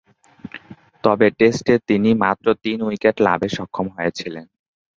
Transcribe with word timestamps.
তবে, 1.03 1.27
টেস্টে 1.39 1.75
তিনি 1.87 2.09
মাত্র 2.23 2.45
তিন 2.63 2.77
উইকেট 2.87 3.15
লাভে 3.21 3.49
সক্ষম 3.57 3.87
হয়েছিলেন। 3.89 4.45